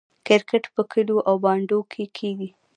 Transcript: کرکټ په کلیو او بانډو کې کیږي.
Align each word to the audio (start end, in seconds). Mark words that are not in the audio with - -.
کرکټ 0.27 0.63
په 0.73 0.81
کلیو 0.91 1.17
او 1.29 1.35
بانډو 1.43 1.79
کې 1.91 2.03
کیږي. 2.17 2.49